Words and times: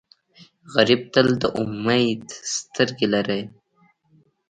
غریب 0.73 1.01
تل 1.13 1.27
د 1.41 1.43
امید 1.61 2.23
سترګې 2.55 3.07
لري 3.13 3.41